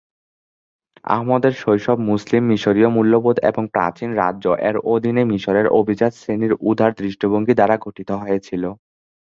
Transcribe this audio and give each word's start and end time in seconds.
আহমদের 1.07 1.53
শৈশব 1.55 1.97
মুসলিম 2.09 2.43
মিশরীয় 2.51 2.89
মূল্যবোধ 2.91 3.37
এবং 3.49 3.63
"প্রাচীন 3.73 4.09
রাজ্য" 4.15 4.45
এর 4.67 4.75
অধীনে 4.93 5.23
মিশরের 5.31 5.67
অভিজাত 5.79 6.11
শ্রেণীর 6.15 6.53
উদার 6.69 6.91
দৃষ্টিভঙ্গি 6.99 7.53
দ্বারা 7.55 7.75
গঠিত 7.85 8.09
হয়েছিল। 8.21 8.63